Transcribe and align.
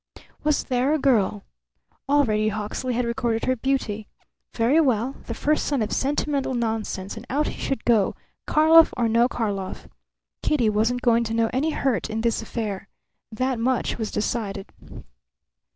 Was 0.43 0.63
there 0.63 0.93
a 0.93 0.97
girl! 0.97 1.43
Already 2.09 2.49
Hawksley 2.49 2.95
had 2.95 3.05
recorded 3.05 3.45
her 3.45 3.55
beauty. 3.55 4.07
Very 4.51 4.81
well; 4.81 5.13
the 5.27 5.35
first 5.35 5.63
sign 5.67 5.83
of 5.83 5.91
sentimental 5.91 6.55
nonsense, 6.55 7.15
and 7.15 7.23
out 7.29 7.49
he 7.49 7.61
should 7.61 7.85
go, 7.85 8.15
Karlov 8.47 8.95
or 8.97 9.07
no 9.07 9.27
Karlov. 9.29 9.87
Kitty 10.41 10.71
wasn't 10.71 11.03
going 11.03 11.23
to 11.25 11.35
know 11.35 11.51
any 11.53 11.69
hurt 11.69 12.09
in 12.09 12.21
this 12.21 12.41
affair. 12.41 12.87
That 13.31 13.59
much 13.59 13.99
was 13.99 14.09
decided. 14.09 14.71